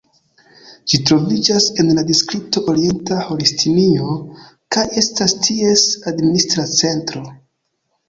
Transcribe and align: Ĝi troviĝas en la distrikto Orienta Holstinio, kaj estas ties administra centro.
Ĝi 0.93 0.99
troviĝas 1.09 1.67
en 1.83 1.91
la 1.97 2.05
distrikto 2.07 2.65
Orienta 2.73 3.19
Holstinio, 3.29 4.17
kaj 4.77 4.89
estas 5.05 5.39
ties 5.45 5.89
administra 6.15 6.71
centro. 6.77 7.29